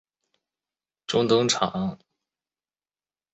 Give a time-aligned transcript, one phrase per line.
[0.03, 0.03] 第二
[1.19, 1.99] 章中登场。